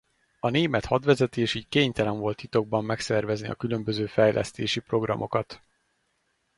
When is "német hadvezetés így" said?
0.49-1.67